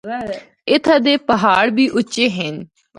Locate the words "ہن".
2.35-2.55